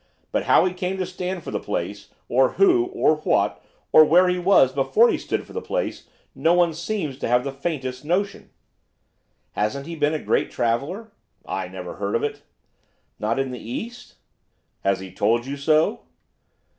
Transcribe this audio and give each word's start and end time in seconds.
but 0.31 0.45
how 0.45 0.65
he 0.65 0.73
came 0.73 0.97
to 0.97 1.05
stand 1.05 1.43
for 1.43 1.51
the 1.51 1.59
place, 1.59 2.09
or 2.27 2.53
who, 2.53 2.85
or 2.87 3.17
what, 3.17 3.63
or 3.91 4.03
where 4.03 4.27
he 4.29 4.39
was 4.39 4.71
before 4.73 5.09
he 5.11 5.15
stood 5.19 5.45
for 5.45 5.53
the 5.53 5.61
place, 5.61 6.09
no 6.33 6.55
one 6.55 6.73
seems 6.73 7.19
to 7.19 7.27
have 7.27 7.43
the 7.43 7.51
faintest 7.51 8.03
notion.' 8.03 8.49
'Hasn't 9.51 9.85
he 9.85 9.95
been 9.95 10.15
a 10.15 10.17
great 10.17 10.49
traveller?' 10.49 11.11
'I 11.45 11.67
never 11.67 11.97
heard 11.97 12.15
of 12.15 12.23
it.' 12.23 12.41
'Not 13.19 13.37
in 13.37 13.51
the 13.51 13.59
East?' 13.61 14.15
'Has 14.83 15.01
he 15.01 15.11
told 15.11 15.45
you 15.45 15.55
so? 15.55 15.99